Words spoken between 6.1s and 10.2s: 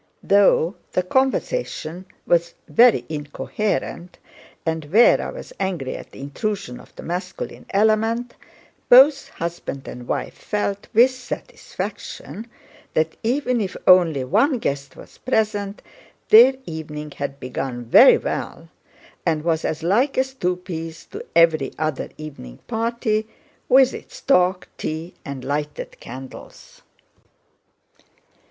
intrusion of the masculine element, both husband and